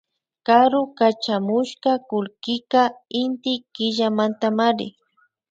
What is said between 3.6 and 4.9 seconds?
killamantamari